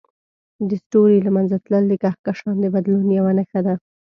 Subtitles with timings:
[0.69, 3.75] د ستوري له منځه تلل د کهکشان د بدلون یوه نښه ده.